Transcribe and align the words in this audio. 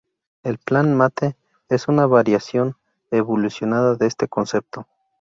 El 0.41 0.57
"Plane 0.57 0.95
Mate" 0.95 1.37
es 1.69 1.87
una 1.87 2.07
variación 2.07 2.75
evolucionada 3.11 3.93
de 3.93 4.07
este 4.07 4.27
concepto. 4.27 4.87